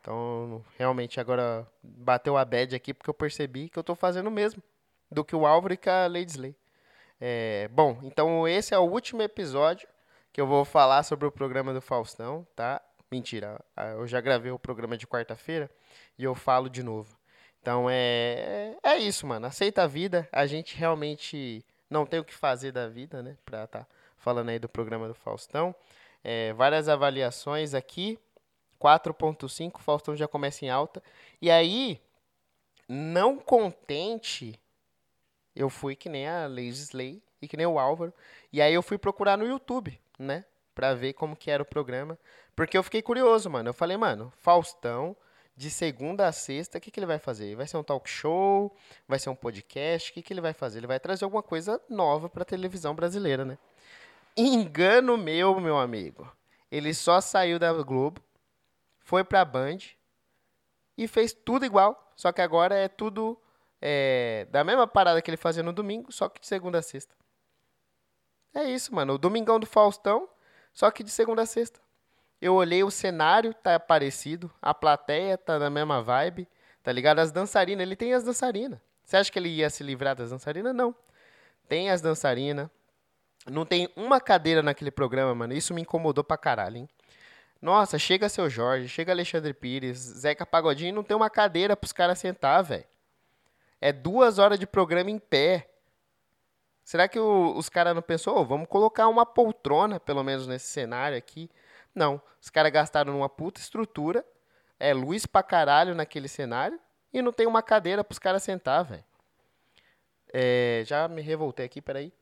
Então, 0.00 0.64
realmente, 0.78 1.20
agora 1.20 1.66
bateu 1.82 2.36
a 2.36 2.44
bad 2.44 2.74
aqui 2.74 2.94
porque 2.94 3.10
eu 3.10 3.14
percebi 3.14 3.68
que 3.68 3.78
eu 3.78 3.82
estou 3.82 3.96
fazendo 3.96 4.28
o 4.28 4.30
mesmo 4.30 4.62
do 5.10 5.24
que 5.24 5.34
o 5.34 5.46
Álvaro 5.46 5.74
e 5.74 5.76
que 5.76 5.90
a 5.90 6.06
Lady 6.06 6.30
Slay. 6.30 6.56
É, 7.20 7.68
bom, 7.68 7.98
então 8.02 8.46
esse 8.46 8.72
é 8.72 8.78
o 8.78 8.84
último 8.84 9.22
episódio 9.22 9.88
que 10.32 10.40
eu 10.40 10.46
vou 10.46 10.64
falar 10.64 11.02
sobre 11.02 11.26
o 11.26 11.32
programa 11.32 11.74
do 11.74 11.80
Faustão, 11.80 12.46
tá? 12.54 12.80
Mentira, 13.10 13.60
eu 13.96 14.06
já 14.06 14.20
gravei 14.20 14.52
o 14.52 14.58
programa 14.58 14.96
de 14.96 15.06
quarta-feira 15.06 15.70
e 16.18 16.24
eu 16.24 16.34
falo 16.34 16.68
de 16.68 16.82
novo. 16.82 17.17
Então 17.68 17.86
é, 17.90 18.78
é 18.82 18.96
isso, 18.96 19.26
mano. 19.26 19.46
Aceita 19.46 19.82
a 19.82 19.86
vida. 19.86 20.26
A 20.32 20.46
gente 20.46 20.74
realmente 20.74 21.62
não 21.90 22.06
tem 22.06 22.18
o 22.18 22.24
que 22.24 22.32
fazer 22.32 22.72
da 22.72 22.88
vida, 22.88 23.22
né? 23.22 23.36
Pra 23.44 23.66
tá 23.66 23.86
falando 24.16 24.48
aí 24.48 24.58
do 24.58 24.70
programa 24.70 25.06
do 25.06 25.12
Faustão. 25.12 25.74
É, 26.24 26.54
várias 26.54 26.88
avaliações 26.88 27.74
aqui. 27.74 28.18
4.5, 28.80 29.80
Faustão 29.80 30.16
já 30.16 30.26
começa 30.26 30.64
em 30.64 30.70
alta. 30.70 31.02
E 31.42 31.50
aí, 31.50 32.00
não 32.88 33.36
contente, 33.36 34.58
eu 35.54 35.68
fui 35.68 35.94
que 35.94 36.08
nem 36.08 36.26
a 36.26 36.46
Lazy 36.46 36.84
Slay 36.84 37.22
e 37.42 37.46
que 37.46 37.58
nem 37.58 37.66
o 37.66 37.78
Álvaro. 37.78 38.14
E 38.50 38.62
aí 38.62 38.72
eu 38.72 38.82
fui 38.82 38.96
procurar 38.96 39.36
no 39.36 39.46
YouTube, 39.46 40.00
né? 40.18 40.42
Pra 40.74 40.94
ver 40.94 41.12
como 41.12 41.36
que 41.36 41.50
era 41.50 41.62
o 41.62 41.66
programa. 41.66 42.18
Porque 42.56 42.78
eu 42.78 42.82
fiquei 42.82 43.02
curioso, 43.02 43.50
mano. 43.50 43.68
Eu 43.68 43.74
falei, 43.74 43.98
mano, 43.98 44.32
Faustão 44.38 45.14
de 45.58 45.70
segunda 45.70 46.28
a 46.28 46.30
sexta, 46.30 46.78
o 46.78 46.80
que, 46.80 46.88
que 46.88 47.00
ele 47.00 47.06
vai 47.06 47.18
fazer? 47.18 47.56
Vai 47.56 47.66
ser 47.66 47.76
um 47.76 47.82
talk 47.82 48.08
show? 48.08 48.72
Vai 49.08 49.18
ser 49.18 49.28
um 49.28 49.34
podcast? 49.34 50.08
O 50.08 50.14
que, 50.14 50.22
que 50.22 50.32
ele 50.32 50.40
vai 50.40 50.52
fazer? 50.52 50.78
Ele 50.78 50.86
vai 50.86 51.00
trazer 51.00 51.24
alguma 51.24 51.42
coisa 51.42 51.82
nova 51.88 52.28
para 52.28 52.42
a 52.42 52.46
televisão 52.46 52.94
brasileira, 52.94 53.44
né? 53.44 53.58
Engano 54.36 55.18
meu, 55.18 55.60
meu 55.60 55.76
amigo. 55.76 56.30
Ele 56.70 56.94
só 56.94 57.20
saiu 57.20 57.58
da 57.58 57.72
Globo, 57.72 58.22
foi 59.00 59.24
para 59.24 59.40
a 59.40 59.44
Band 59.44 59.78
e 60.96 61.08
fez 61.08 61.32
tudo 61.32 61.66
igual. 61.66 62.12
Só 62.14 62.30
que 62.30 62.40
agora 62.40 62.76
é 62.76 62.86
tudo 62.86 63.36
é, 63.82 64.46
da 64.52 64.62
mesma 64.62 64.86
parada 64.86 65.20
que 65.20 65.28
ele 65.28 65.36
fazia 65.36 65.64
no 65.64 65.72
domingo, 65.72 66.12
só 66.12 66.28
que 66.28 66.40
de 66.40 66.46
segunda 66.46 66.78
a 66.78 66.82
sexta. 66.82 67.16
É 68.54 68.62
isso, 68.62 68.94
mano. 68.94 69.14
O 69.14 69.18
Domingão 69.18 69.58
do 69.58 69.66
Faustão, 69.66 70.28
só 70.72 70.88
que 70.92 71.02
de 71.02 71.10
segunda 71.10 71.42
a 71.42 71.46
sexta. 71.46 71.80
Eu 72.40 72.54
olhei 72.54 72.84
o 72.84 72.90
cenário, 72.90 73.52
tá 73.52 73.78
parecido. 73.80 74.50
A 74.62 74.72
plateia 74.72 75.36
tá 75.36 75.58
na 75.58 75.68
mesma 75.68 76.02
vibe. 76.02 76.48
Tá 76.82 76.92
ligado? 76.92 77.18
As 77.18 77.32
dançarinas, 77.32 77.82
ele 77.82 77.96
tem 77.96 78.14
as 78.14 78.22
dançarinas. 78.22 78.78
Você 79.04 79.16
acha 79.16 79.32
que 79.32 79.38
ele 79.38 79.48
ia 79.48 79.68
se 79.68 79.82
livrar 79.82 80.14
das 80.14 80.30
dançarinas? 80.30 80.74
Não. 80.74 80.94
Tem 81.68 81.90
as 81.90 82.00
dançarinas. 82.00 82.68
Não 83.46 83.64
tem 83.64 83.90
uma 83.96 84.20
cadeira 84.20 84.62
naquele 84.62 84.90
programa, 84.90 85.34
mano. 85.34 85.54
Isso 85.54 85.74
me 85.74 85.82
incomodou 85.82 86.22
pra 86.22 86.36
caralho, 86.36 86.78
hein? 86.78 86.88
Nossa, 87.60 87.98
chega 87.98 88.28
seu 88.28 88.48
Jorge, 88.48 88.88
chega 88.88 89.10
Alexandre 89.10 89.52
Pires, 89.52 89.98
Zeca 89.98 90.46
Pagodinho, 90.46 90.94
não 90.94 91.02
tem 91.02 91.16
uma 91.16 91.28
cadeira 91.28 91.76
pros 91.76 91.92
caras 91.92 92.18
sentar, 92.18 92.62
velho. 92.62 92.84
É 93.80 93.92
duas 93.92 94.38
horas 94.38 94.58
de 94.60 94.66
programa 94.66 95.10
em 95.10 95.18
pé. 95.18 95.68
Será 96.84 97.08
que 97.08 97.18
o, 97.18 97.56
os 97.56 97.68
caras 97.68 97.94
não 97.94 98.02
pensou, 98.02 98.38
oh, 98.38 98.44
vamos 98.44 98.68
colocar 98.68 99.08
uma 99.08 99.26
poltrona, 99.26 99.98
pelo 99.98 100.22
menos 100.22 100.46
nesse 100.46 100.66
cenário 100.66 101.18
aqui? 101.18 101.50
Não. 101.94 102.20
Os 102.40 102.50
caras 102.50 102.72
gastaram 102.72 103.12
numa 103.12 103.28
puta 103.28 103.60
estrutura, 103.60 104.24
é 104.78 104.94
luz 104.94 105.26
pra 105.26 105.42
caralho 105.42 105.94
naquele 105.94 106.28
cenário, 106.28 106.78
e 107.12 107.20
não 107.20 107.32
tem 107.32 107.46
uma 107.46 107.62
cadeira 107.62 108.04
pros 108.04 108.18
caras 108.18 108.42
sentar, 108.42 108.84
velho. 108.84 109.04
É, 110.32 110.82
já 110.86 111.08
me 111.08 111.22
revoltei 111.22 111.66
aqui, 111.66 111.80
peraí. 111.80 112.12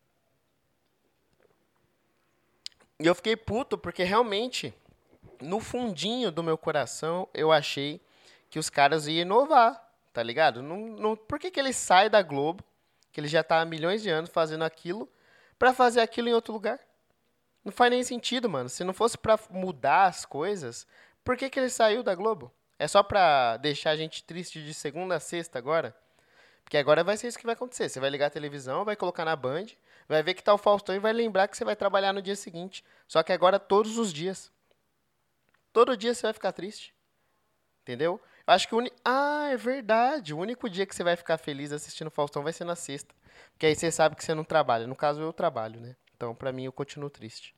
E 2.99 3.07
eu 3.07 3.15
fiquei 3.15 3.37
puto 3.37 3.77
porque 3.77 4.05
realmente, 4.05 4.73
no 5.41 5.61
fundinho 5.61 6.31
do 6.31 6.43
meu 6.43 6.57
coração, 6.57 7.29
eu 7.35 7.53
achei 7.53 8.01
que 8.49 8.59
os 8.59 8.71
caras 8.71 9.07
iam 9.07 9.23
inovar, 9.23 9.87
tá 10.13 10.23
ligado? 10.23 10.63
Não, 10.63 10.79
não, 10.79 11.17
por 11.17 11.39
que, 11.39 11.51
que 11.51 11.61
ele 11.61 11.73
sai 11.73 12.09
da 12.09 12.23
Globo, 12.23 12.65
que 13.13 13.21
ele 13.21 13.29
já 13.29 13.43
tá 13.43 13.61
há 13.61 13.65
milhões 13.67 14.03
de 14.03 14.09
anos 14.09 14.31
fazendo 14.31 14.65
aquilo, 14.65 15.11
para 15.59 15.75
fazer 15.75 16.01
aquilo 16.01 16.29
em 16.29 16.33
outro 16.33 16.55
lugar? 16.55 16.81
Não 17.67 17.73
faz 17.73 17.91
nem 17.91 18.05
sentido, 18.05 18.49
mano. 18.49 18.69
Se 18.69 18.85
não 18.85 18.95
fosse 18.95 19.19
para 19.19 19.37
mudar 19.51 20.05
as 20.07 20.25
coisas, 20.25 20.87
por 21.25 21.37
que, 21.37 21.51
que 21.51 21.59
ele 21.59 21.69
saiu 21.69 22.01
da 22.01 22.15
Globo? 22.15 22.53
É 22.79 22.87
só 22.87 23.03
pra 23.03 23.57
deixar 23.57 23.91
a 23.91 23.97
gente 23.97 24.23
triste 24.23 24.65
de 24.65 24.73
segunda 24.73 25.17
a 25.17 25.21
sexta 25.21 25.59
agora? 25.59 25.93
Porque 26.63 26.77
agora 26.77 27.03
vai 27.03 27.17
ser 27.17 27.27
isso 27.27 27.37
que 27.37 27.45
vai 27.45 27.55
acontecer. 27.55 27.89
Você 27.89 27.99
vai 27.99 28.09
ligar 28.09 28.27
a 28.27 28.31
televisão, 28.31 28.85
vai 28.85 28.95
colocar 28.95 29.25
na 29.25 29.35
Band, 29.35 29.67
vai 30.09 30.23
ver 30.23 30.35
que 30.35 30.45
tá 30.45 30.55
o 30.55 30.59
Faustão 30.59 30.95
e 30.95 31.01
vai 31.01 31.13
lembrar 31.13 31.49
que 31.49 31.57
você 31.57 31.65
vai 31.65 31.75
trabalhar 31.75 32.13
no 32.13 32.23
dia 32.23 32.37
seguinte. 32.37 32.85
Só 33.09 33.21
que 33.25 33.33
agora 33.33 33.59
todos 33.59 33.99
os 33.99 34.13
dias. 34.13 34.49
Todo 35.73 35.97
dia 35.97 36.15
você 36.15 36.23
vai 36.23 36.33
ficar 36.33 36.53
triste. 36.53 36.95
Entendeu? 37.83 38.21
Eu 38.47 38.55
acho 38.55 38.69
que 38.69 38.77
o 38.77 38.79
uni... 38.79 38.93
Ah, 39.05 39.49
é 39.51 39.57
verdade. 39.57 40.33
O 40.33 40.39
único 40.39 40.71
dia 40.71 40.87
que 40.87 40.95
você 40.95 41.03
vai 41.03 41.17
ficar 41.17 41.37
feliz 41.37 41.73
assistindo 41.73 42.13
Faustão 42.13 42.45
vai 42.45 42.53
ser 42.53 42.65
na 42.65 42.77
sexta. 42.77 43.13
Porque 43.51 43.67
aí 43.67 43.75
você 43.75 43.91
sabe 43.91 44.15
que 44.15 44.25
você 44.25 44.35
não 44.35 44.45
trabalha. 44.45 44.87
No 44.87 44.95
caso, 44.95 45.21
eu 45.21 45.33
trabalho, 45.33 45.81
né? 45.81 45.97
Então, 46.17 46.33
pra 46.33 46.53
mim, 46.53 46.63
eu 46.63 46.73
continuo 46.73 47.11
triste. 47.11 47.56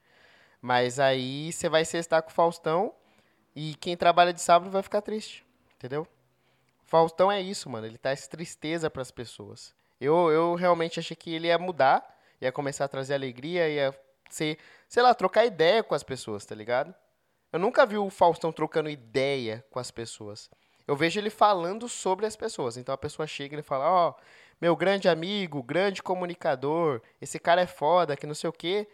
Mas 0.61 0.99
aí 0.99 1.53
você 1.53 1.69
vai 1.69 1.85
sextar 1.85 2.23
com 2.23 2.31
o 2.31 2.35
Faustão 2.35 2.93
e 3.55 3.75
quem 3.77 3.97
trabalha 3.97 4.33
de 4.33 4.41
sábado 4.41 4.71
vai 4.71 4.83
ficar 4.83 5.03
triste. 5.03 5.47
Entendeu? 5.77 6.07
Faustão 6.85 7.31
é 7.31 7.41
isso, 7.41 7.69
mano. 7.69 7.87
Ele 7.87 7.99
traz 7.99 8.27
tristeza 8.27 8.89
para 8.89 9.03
as 9.03 9.11
pessoas. 9.11 9.75
Eu, 10.01 10.31
eu 10.31 10.55
realmente 10.55 10.99
achei 10.99 11.17
que 11.17 11.35
ele 11.35 11.49
ia 11.49 11.59
mudar, 11.59 12.17
ia 12.41 12.53
começar 12.53 12.85
a 12.85 12.89
trazer 12.89 13.15
alegria, 13.15 13.69
ia 13.69 13.95
ser, 14.31 14.59
sei 14.89 15.03
lá, 15.03 15.15
trocar 15.15 15.45
ideia 15.45 15.83
com 15.83 15.95
as 15.95 16.03
pessoas, 16.03 16.45
tá 16.45 16.55
ligado? 16.55 16.95
Eu 17.53 17.59
nunca 17.59 17.87
vi 17.87 17.97
o 17.97 18.11
Faustão 18.11 18.53
trocando 18.53 18.91
ideia 18.91 19.65
com 19.71 19.79
as 19.79 19.91
pessoas. 19.91 20.51
Eu 20.87 20.97
vejo 20.97 21.21
ele 21.21 21.31
falando 21.31 21.89
sobre 21.89 22.27
as 22.27 22.37
pessoas. 22.37 22.77
Então 22.77 22.95
a 22.95 22.99
pessoa 22.99 23.27
chega 23.27 23.55
e 23.55 23.57
ele 23.57 23.63
fala: 23.63 23.91
Ó, 23.91 24.11
oh, 24.11 24.15
meu 24.61 24.75
grande 24.75 25.09
amigo, 25.09 25.63
grande 25.63 26.03
comunicador, 26.03 27.03
esse 27.21 27.39
cara 27.39 27.61
é 27.61 27.67
foda, 27.67 28.17
que 28.17 28.27
não 28.27 28.35
sei 28.35 28.49
o 28.49 28.53
quê. 28.53 28.89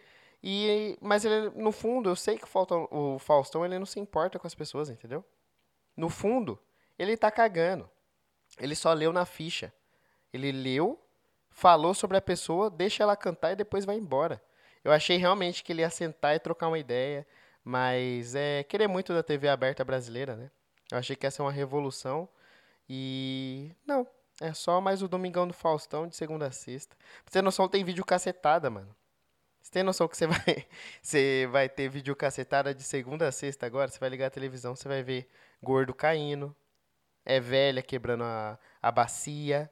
E, 0.47 0.95
mas 1.01 1.25
ele, 1.25 1.49
no 1.55 1.71
fundo, 1.71 2.07
eu 2.07 2.15
sei 2.15 2.37
que 2.37 2.45
o 2.45 3.17
Faustão, 3.17 3.65
ele 3.65 3.79
não 3.79 3.85
se 3.87 3.99
importa 3.99 4.37
com 4.37 4.45
as 4.45 4.53
pessoas, 4.53 4.91
entendeu? 4.91 5.25
No 5.97 6.07
fundo, 6.07 6.59
ele 6.99 7.17
tá 7.17 7.31
cagando. 7.31 7.89
Ele 8.59 8.75
só 8.75 8.93
leu 8.93 9.11
na 9.11 9.25
ficha. 9.25 9.73
Ele 10.31 10.51
leu, 10.51 11.03
falou 11.49 11.95
sobre 11.95 12.15
a 12.17 12.21
pessoa, 12.21 12.69
deixa 12.69 13.01
ela 13.01 13.15
cantar 13.15 13.53
e 13.53 13.55
depois 13.55 13.85
vai 13.85 13.95
embora. 13.95 14.39
Eu 14.83 14.91
achei 14.91 15.17
realmente 15.17 15.63
que 15.63 15.73
ele 15.73 15.81
ia 15.81 15.89
sentar 15.89 16.35
e 16.35 16.39
trocar 16.39 16.67
uma 16.67 16.77
ideia, 16.77 17.25
mas 17.63 18.35
é 18.35 18.63
querer 18.63 18.87
muito 18.87 19.15
da 19.15 19.23
TV 19.23 19.49
aberta 19.49 19.83
brasileira, 19.83 20.35
né? 20.35 20.51
Eu 20.91 20.99
achei 20.99 21.15
que 21.15 21.25
ia 21.25 21.31
ser 21.31 21.41
uma 21.41 21.51
revolução 21.51 22.29
e 22.87 23.71
não, 23.83 24.07
é 24.39 24.53
só 24.53 24.79
mais 24.79 25.01
o 25.01 25.07
Domingão 25.07 25.47
do 25.47 25.55
Faustão 25.55 26.07
de 26.07 26.15
segunda 26.15 26.45
a 26.45 26.51
sexta. 26.51 26.95
Pra 27.23 27.31
você 27.31 27.41
não 27.41 27.49
só 27.49 27.67
tem 27.67 27.83
vídeo 27.83 28.05
cacetada, 28.05 28.69
mano. 28.69 28.95
Você 29.65 29.71
tem 29.71 29.81
noção 29.81 30.07
que 30.07 30.15
você 30.15 30.27
vai, 30.27 30.37
você 31.01 31.49
vai 31.51 31.67
ter 31.67 31.89
vídeo 31.89 32.15
cacetada 32.15 32.71
de 32.71 32.83
segunda 32.83 33.27
a 33.27 33.31
sexta 33.31 33.65
agora? 33.65 33.89
Você 33.89 33.97
vai 33.97 34.09
ligar 34.09 34.27
a 34.27 34.29
televisão, 34.29 34.75
você 34.75 34.87
vai 34.87 35.01
ver 35.01 35.27
gordo 35.59 35.91
caindo, 35.91 36.55
é 37.25 37.39
velha 37.39 37.81
quebrando 37.81 38.23
a, 38.23 38.59
a 38.79 38.91
bacia. 38.91 39.67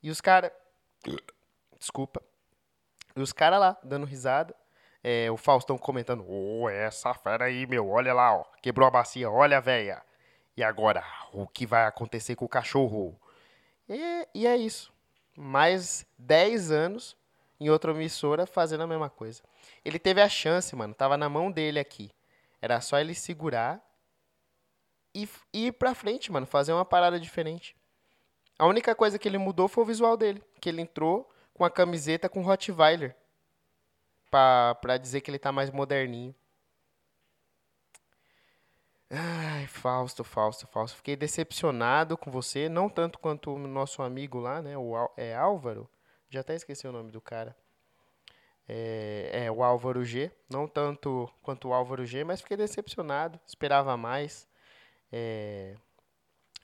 E 0.00 0.08
os 0.08 0.20
caras. 0.20 0.52
Desculpa. 1.80 2.22
E 3.16 3.20
os 3.20 3.32
caras 3.32 3.58
lá, 3.58 3.76
dando 3.82 4.06
risada. 4.06 4.54
É, 5.02 5.28
o 5.32 5.36
Faustão 5.36 5.76
comentando: 5.76 6.22
Ô, 6.24 6.62
oh, 6.62 6.68
essa 6.68 7.12
fera 7.12 7.46
aí, 7.46 7.66
meu, 7.66 7.88
olha 7.88 8.14
lá, 8.14 8.36
ó. 8.36 8.44
Quebrou 8.62 8.86
a 8.86 8.90
bacia, 8.92 9.28
olha, 9.28 9.60
velha. 9.60 10.00
E 10.56 10.62
agora, 10.62 11.02
o 11.32 11.44
que 11.44 11.66
vai 11.66 11.86
acontecer 11.86 12.36
com 12.36 12.44
o 12.44 12.48
cachorro? 12.48 13.20
E, 13.88 14.28
e 14.32 14.46
é 14.46 14.56
isso. 14.56 14.92
Mais 15.36 16.06
10 16.18 16.70
anos 16.70 17.18
em 17.60 17.70
outra 17.70 17.90
emissora 17.90 18.46
fazendo 18.46 18.82
a 18.82 18.86
mesma 18.86 19.10
coisa. 19.10 19.42
Ele 19.84 19.98
teve 19.98 20.20
a 20.20 20.28
chance, 20.28 20.74
mano. 20.76 20.94
Tava 20.94 21.16
na 21.16 21.28
mão 21.28 21.50
dele 21.50 21.78
aqui. 21.78 22.10
Era 22.60 22.80
só 22.80 22.98
ele 22.98 23.14
segurar 23.14 23.82
e, 25.14 25.28
ir 25.52 25.72
pra 25.72 25.94
frente, 25.94 26.30
mano. 26.30 26.46
Fazer 26.46 26.72
uma 26.72 26.84
parada 26.84 27.18
diferente. 27.18 27.76
A 28.58 28.66
única 28.66 28.94
coisa 28.94 29.18
que 29.18 29.28
ele 29.28 29.38
mudou 29.38 29.68
foi 29.68 29.84
o 29.84 29.86
visual 29.86 30.16
dele. 30.16 30.42
Que 30.60 30.68
ele 30.68 30.82
entrou 30.82 31.28
com 31.52 31.64
a 31.64 31.70
camiseta 31.70 32.28
com 32.28 32.42
Rottweiler. 32.42 33.16
Pra, 34.30 34.76
pra 34.76 34.96
dizer 34.96 35.20
que 35.20 35.30
ele 35.30 35.38
tá 35.38 35.50
mais 35.50 35.70
moderninho. 35.70 36.34
Ai, 39.10 39.66
Fausto, 39.66 40.22
Fausto, 40.22 40.66
Fausto. 40.66 40.96
Fiquei 40.98 41.16
decepcionado 41.16 42.16
com 42.16 42.30
você. 42.30 42.68
Não 42.68 42.88
tanto 42.88 43.18
quanto 43.18 43.54
o 43.54 43.58
nosso 43.58 44.02
amigo 44.02 44.38
lá, 44.38 44.60
né? 44.60 44.76
O 44.76 44.94
é 45.16 45.34
Álvaro. 45.34 45.88
Já 46.30 46.40
até 46.40 46.54
esqueci 46.54 46.86
o 46.86 46.92
nome 46.92 47.10
do 47.10 47.20
cara. 47.20 47.56
É, 48.68 49.30
é, 49.32 49.50
o 49.50 49.62
Álvaro 49.62 50.04
G. 50.04 50.30
Não 50.48 50.68
tanto 50.68 51.30
quanto 51.42 51.68
o 51.68 51.72
Álvaro 51.72 52.04
G, 52.04 52.22
mas 52.22 52.40
fiquei 52.40 52.56
decepcionado. 52.56 53.40
Esperava 53.46 53.96
mais. 53.96 54.46
É... 55.10 55.74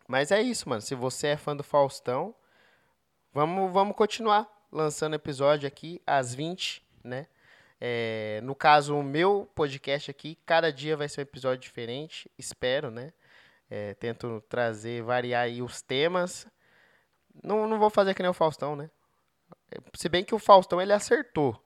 Mas 0.07 0.31
é 0.31 0.43
isso, 0.43 0.69
mano. 0.69 0.83
Se 0.83 0.95
você 0.95 1.29
é 1.29 1.37
fã 1.37 1.57
do 1.57 1.63
Faustão, 1.63 2.35
vamos, 3.33 3.73
vamos 3.73 3.97
continuar 3.97 4.47
lançando 4.71 5.15
episódio 5.15 5.67
aqui 5.67 6.03
às 6.07 6.35
20, 6.35 6.85
né? 7.03 7.27
É, 7.81 8.41
no 8.43 8.55
caso, 8.55 8.97
o 8.97 9.03
meu 9.03 9.49
podcast 9.55 10.11
aqui, 10.11 10.39
cada 10.47 10.73
dia 10.73 10.97
vai 10.97 11.09
ser 11.09 11.21
um 11.21 11.23
episódio 11.23 11.63
diferente, 11.63 12.31
espero, 12.39 12.91
né? 12.91 13.13
É, 13.71 13.95
tento 13.95 14.43
trazer, 14.49 15.03
variar 15.03 15.45
aí 15.45 15.63
os 15.63 15.81
temas. 15.81 16.47
Não, 17.43 17.67
não 17.67 17.79
vou 17.79 17.91
fazer 17.91 18.15
que 18.15 18.23
nem 18.23 18.31
o 18.31 18.35
Faustão, 18.35 18.77
né? 18.77 18.91
Se 19.95 20.09
bem 20.09 20.25
que 20.25 20.35
o 20.35 20.39
Faustão 20.39 20.81
ele 20.81 20.93
acertou. 20.93 21.61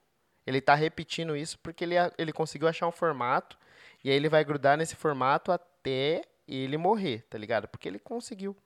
Ele 0.46 0.60
tá 0.60 0.74
repetindo 0.74 1.36
isso 1.36 1.58
porque 1.58 1.84
ele, 1.84 1.94
ele 2.16 2.32
conseguiu 2.32 2.68
achar 2.68 2.86
um 2.88 2.92
formato 2.92 3.58
e 4.02 4.10
aí 4.10 4.16
ele 4.16 4.28
vai 4.28 4.44
grudar 4.44 4.78
nesse 4.78 4.96
formato 4.96 5.52
até 5.52 6.22
ele 6.46 6.78
morrer, 6.78 7.26
tá 7.28 7.36
ligado? 7.36 7.68
Porque 7.68 7.86
ele 7.86 7.98
conseguiu. 7.98 8.56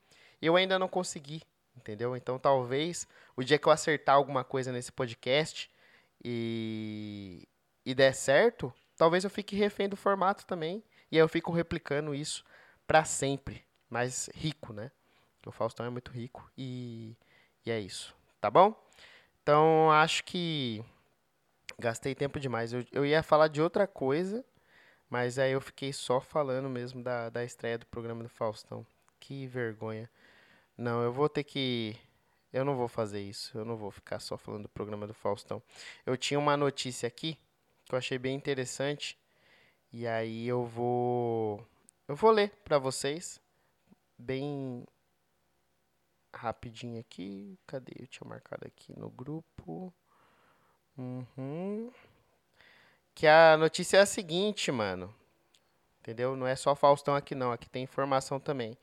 Eu 0.41 0.55
ainda 0.55 0.79
não 0.79 0.87
consegui, 0.87 1.43
entendeu? 1.77 2.17
Então 2.17 2.39
talvez 2.39 3.09
o 3.37 3.43
dia 3.43 3.59
que 3.59 3.67
eu 3.67 3.73
acertar 3.73 4.15
alguma 4.15 4.45
coisa 4.45 4.71
nesse 4.71 4.93
podcast 4.93 5.69
e, 6.25 7.49
e 7.85 7.95
der 7.95 8.15
certo, 8.15 8.73
talvez 8.97 9.25
eu 9.25 9.31
fique 9.31 9.57
refém 9.57 9.89
do 9.89 9.97
formato 9.97 10.47
também. 10.47 10.85
E 11.11 11.17
aí 11.17 11.23
eu 11.23 11.29
fico 11.29 11.51
replicando 11.51 12.15
isso 12.15 12.45
para 12.87 13.05
sempre. 13.05 13.65
Mais 13.91 14.31
rico, 14.35 14.73
né? 14.73 14.91
Porque 15.35 15.49
o 15.49 15.53
Faustão 15.53 15.85
é 15.85 15.91
muito 15.91 16.13
rico 16.13 16.49
e, 16.57 17.17
e 17.67 17.71
é 17.71 17.81
isso. 17.81 18.15
Tá 18.41 18.49
bom? 18.51 18.75
Então, 19.43 19.91
acho 19.91 20.25
que 20.25 20.85
gastei 21.79 22.15
tempo 22.15 22.39
demais. 22.39 22.73
Eu, 22.73 22.85
eu 22.93 23.05
ia 23.05 23.23
falar 23.23 23.49
de 23.49 23.61
outra 23.61 23.87
coisa, 23.87 24.45
mas 25.11 25.39
aí 25.39 25.53
eu 25.53 25.61
fiquei 25.61 25.93
só 25.93 26.21
falando 26.21 26.69
mesmo 26.69 27.03
da, 27.03 27.29
da 27.29 27.45
estreia 27.45 27.79
do 27.79 27.87
programa 27.87 28.23
do 28.23 28.29
Faustão. 28.29 28.87
Que 29.19 29.47
vergonha. 29.47 30.09
Não, 30.77 31.03
eu 31.03 31.13
vou 31.13 31.29
ter 31.29 31.45
que. 31.45 31.97
Eu 32.53 32.65
não 32.65 32.77
vou 32.77 32.89
fazer 32.89 33.21
isso. 33.21 33.57
Eu 33.57 33.65
não 33.65 33.77
vou 33.77 33.91
ficar 33.91 34.21
só 34.21 34.37
falando 34.39 34.65
do 34.65 34.69
programa 34.69 35.07
do 35.07 35.15
Faustão. 35.15 35.63
Eu 36.07 36.17
tinha 36.17 36.39
uma 36.39 36.57
notícia 36.57 37.07
aqui 37.07 37.39
que 37.85 37.95
eu 37.95 37.99
achei 37.99 38.19
bem 38.19 38.35
interessante. 38.37 39.19
E 39.93 40.07
aí 40.07 40.47
eu 40.47 40.65
vou. 40.65 41.67
Eu 42.09 42.17
vou 42.17 42.31
ler 42.31 42.51
para 42.65 42.79
vocês. 42.79 43.41
bem 44.19 44.85
rapidinho 46.35 47.01
aqui. 47.01 47.59
Cadê? 47.67 47.93
Eu 47.99 48.07
tinha 48.07 48.29
marcado 48.29 48.67
aqui 48.67 48.99
no 48.99 49.11
grupo. 49.11 49.93
Uhum. 50.97 51.91
Que 53.15 53.27
a 53.27 53.57
notícia 53.57 53.99
é 53.99 54.01
a 54.01 54.07
seguinte, 54.07 54.71
mano. 54.73 55.15
Entendeu? 56.01 56.35
Não 56.35 56.47
é 56.47 56.57
só 56.57 56.75
Faustão 56.75 57.15
aqui, 57.15 57.35
não. 57.35 57.53
Aqui 57.53 57.69
tem 57.69 57.83
informação 57.85 58.41
também. 58.41 58.77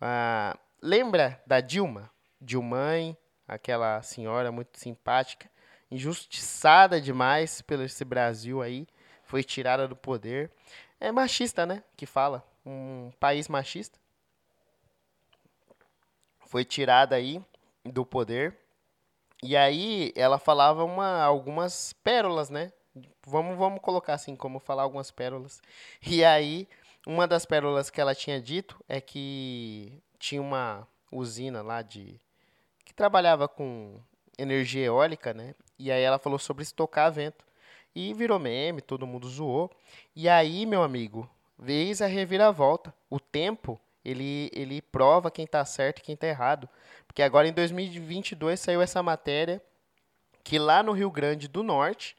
Ah, 0.00 0.56
lembra 0.80 1.42
da 1.46 1.60
Dilma? 1.60 2.10
Dilmãe, 2.40 3.16
aquela 3.46 4.02
senhora 4.02 4.50
muito 4.50 4.78
simpática, 4.78 5.48
injustiçada 5.90 7.00
demais 7.00 7.62
pelo 7.62 7.84
esse 7.84 8.04
Brasil 8.04 8.60
aí, 8.60 8.86
foi 9.24 9.44
tirada 9.44 9.86
do 9.86 9.94
poder. 9.94 10.50
É 10.98 11.12
machista, 11.12 11.64
né? 11.64 11.82
Que 11.96 12.06
fala. 12.06 12.44
Um 12.64 13.12
país 13.18 13.48
machista. 13.48 13.98
Foi 16.52 16.66
tirada 16.66 17.16
aí 17.16 17.42
do 17.82 18.04
poder. 18.04 18.54
E 19.42 19.56
aí 19.56 20.12
ela 20.14 20.38
falava 20.38 20.84
uma, 20.84 21.22
algumas 21.22 21.94
pérolas, 22.04 22.50
né? 22.50 22.70
Vamos, 23.26 23.56
vamos 23.56 23.80
colocar 23.80 24.12
assim, 24.12 24.36
como 24.36 24.58
falar 24.58 24.82
algumas 24.82 25.10
pérolas. 25.10 25.62
E 26.06 26.22
aí, 26.22 26.68
uma 27.06 27.26
das 27.26 27.46
pérolas 27.46 27.88
que 27.88 28.02
ela 28.02 28.14
tinha 28.14 28.38
dito 28.38 28.78
é 28.86 29.00
que 29.00 29.98
tinha 30.18 30.42
uma 30.42 30.86
usina 31.10 31.62
lá 31.62 31.80
de 31.80 32.20
que 32.84 32.92
trabalhava 32.92 33.48
com 33.48 33.98
energia 34.36 34.84
eólica, 34.84 35.32
né? 35.32 35.54
E 35.78 35.90
aí 35.90 36.02
ela 36.02 36.18
falou 36.18 36.38
sobre 36.38 36.64
estocar 36.64 37.10
vento. 37.10 37.46
E 37.94 38.12
virou 38.12 38.38
meme, 38.38 38.82
todo 38.82 39.06
mundo 39.06 39.26
zoou. 39.26 39.70
E 40.14 40.28
aí, 40.28 40.66
meu 40.66 40.82
amigo, 40.82 41.26
vez 41.58 42.02
a 42.02 42.06
reviravolta. 42.06 42.92
O 43.08 43.18
tempo, 43.18 43.80
ele, 44.04 44.50
ele 44.52 44.82
prova 44.82 45.30
quem 45.30 45.46
tá 45.46 45.64
certo 45.64 45.98
e 45.98 46.02
quem 46.02 46.16
tá 46.16 46.26
errado. 46.26 46.68
Porque 47.06 47.22
agora 47.22 47.46
em 47.48 47.52
2022 47.52 48.58
saiu 48.58 48.80
essa 48.82 49.02
matéria 49.02 49.62
que 50.42 50.58
lá 50.58 50.82
no 50.82 50.92
Rio 50.92 51.10
Grande 51.10 51.48
do 51.48 51.62
Norte, 51.62 52.16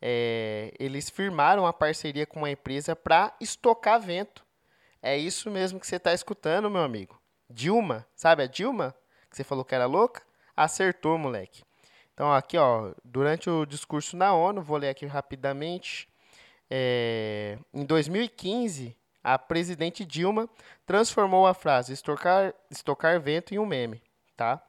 é, 0.00 0.72
eles 0.78 1.10
firmaram 1.10 1.64
uma 1.64 1.72
parceria 1.72 2.26
com 2.26 2.40
uma 2.40 2.50
empresa 2.50 2.96
para 2.96 3.34
estocar 3.40 4.00
vento. 4.00 4.44
É 5.02 5.16
isso 5.16 5.50
mesmo 5.50 5.78
que 5.78 5.86
você 5.86 5.96
está 5.96 6.12
escutando, 6.12 6.70
meu 6.70 6.82
amigo. 6.82 7.20
Dilma, 7.48 8.06
sabe 8.14 8.42
a 8.42 8.46
Dilma? 8.46 8.94
Que 9.30 9.36
você 9.36 9.44
falou 9.44 9.64
que 9.64 9.74
era 9.74 9.86
louca? 9.86 10.22
Acertou, 10.56 11.18
moleque. 11.18 11.62
Então, 12.14 12.32
aqui, 12.32 12.58
ó, 12.58 12.92
durante 13.04 13.48
o 13.48 13.64
discurso 13.64 14.16
na 14.16 14.34
ONU, 14.34 14.60
vou 14.60 14.76
ler 14.76 14.88
aqui 14.88 15.06
rapidamente. 15.06 16.08
É, 16.70 17.58
em 17.72 17.84
2015, 17.84 18.96
a 19.22 19.38
presidente 19.38 20.04
Dilma 20.04 20.48
transformou 20.86 21.46
a 21.46 21.54
frase 21.54 21.92
estocar, 21.92 22.54
estocar 22.70 23.20
vento 23.20 23.54
em 23.54 23.58
um 23.58 23.66
meme, 23.66 24.02
tá? 24.36 24.62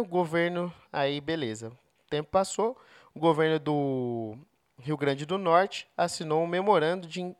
O 0.00 0.04
governo, 0.04 0.72
aí 0.92 1.20
beleza. 1.20 1.68
O 1.68 2.08
tempo 2.08 2.30
passou, 2.30 2.76
o 3.14 3.20
governo 3.20 3.58
do 3.58 4.36
Rio 4.80 4.96
Grande 4.96 5.26
do 5.26 5.36
Norte 5.38 5.88
assinou 5.96 6.42
um 6.42 6.46
memorando 6.46 7.06
de 7.06 7.34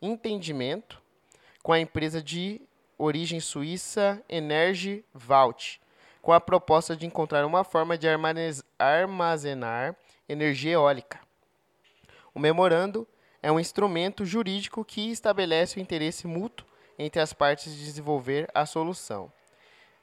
entendimento 0.00 1.00
com 1.62 1.72
a 1.72 1.80
empresa 1.80 2.22
de 2.22 2.60
origem 2.98 3.40
suíça 3.40 4.22
Energy 4.28 5.04
Vault, 5.12 5.80
com 6.20 6.32
a 6.32 6.40
proposta 6.40 6.96
de 6.96 7.06
encontrar 7.06 7.44
uma 7.46 7.64
forma 7.64 7.96
de 7.96 8.06
armazenar 8.78 9.96
energia 10.28 10.72
eólica. 10.72 11.20
O 12.34 12.40
memorando 12.40 13.06
é 13.44 13.52
um 13.52 13.60
instrumento 13.60 14.24
jurídico 14.24 14.82
que 14.82 15.10
estabelece 15.10 15.78
o 15.78 15.82
interesse 15.82 16.26
mútuo 16.26 16.66
entre 16.98 17.20
as 17.20 17.34
partes 17.34 17.76
de 17.76 17.84
desenvolver 17.84 18.48
a 18.54 18.64
solução. 18.64 19.30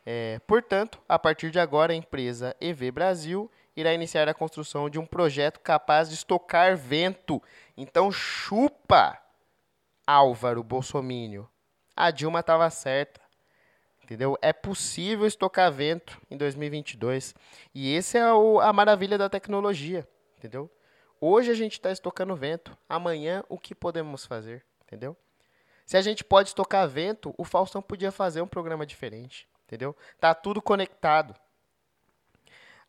É, 0.06 0.40
portanto, 0.46 1.02
a 1.10 1.18
partir 1.18 1.50
de 1.50 1.60
agora, 1.60 1.92
a 1.92 1.96
empresa 1.96 2.56
EV 2.62 2.92
Brasil 2.92 3.50
irá 3.75 3.96
iniciar 3.96 4.30
a 4.30 4.34
construção 4.36 4.92
de 4.92 5.00
um 5.00 5.08
projeto 5.08 5.60
capaz 5.60 6.08
de 6.08 6.14
estocar 6.14 6.77
vento. 6.77 7.42
Então, 7.75 8.12
chupa! 8.12 9.20
Álvaro 10.06 10.64
Bolsomínio. 10.64 11.50
A 11.96 12.12
Dilma 12.12 12.42
estava 12.42 12.70
certa. 12.70 13.22
Entendeu? 14.04 14.38
É 14.40 14.54
possível 14.54 15.25
estocar 15.25 15.72
vento 15.72 16.22
em 16.30 16.38
2022. 16.38 17.34
E 17.74 17.92
esse 17.92 18.20
é 18.20 18.34
o, 18.34 18.60
a 18.60 18.72
maravilha 18.72 19.18
da 19.18 19.30
tecnologia. 19.30 20.08
Entendeu? 20.38 20.70
Hoje 21.24 21.51
a 21.51 21.53
gente 21.53 21.74
está 21.74 21.92
estocando 21.92 22.36
vento. 22.36 22.75
Amanhã, 22.90 23.44
o 23.48 23.60
que 23.60 23.75
podemos 23.75 24.25
fazer? 24.25 24.66
Entendeu? 24.81 25.16
Se 25.86 25.96
a 25.96 26.01
gente 26.01 26.24
pode 26.24 26.50
estocar 26.50 26.90
vento, 26.90 27.31
o 27.38 27.44
Faustão 27.44 27.79
podia 27.79 28.12
fazer 28.12 28.42
um 28.42 28.48
programa 28.48 28.88
diferente. 28.88 29.48
Entendeu? 29.68 29.96
Tá 30.20 30.34
tudo 30.34 30.60
conectado. 30.60 31.36